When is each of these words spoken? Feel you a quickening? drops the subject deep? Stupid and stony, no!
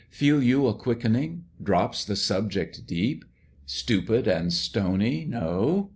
Feel 0.09 0.41
you 0.41 0.65
a 0.65 0.73
quickening? 0.73 1.45
drops 1.61 2.03
the 2.03 2.15
subject 2.15 2.87
deep? 2.87 3.23
Stupid 3.67 4.27
and 4.27 4.51
stony, 4.51 5.25
no! 5.25 5.89